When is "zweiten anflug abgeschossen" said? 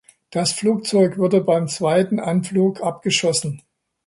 1.67-3.61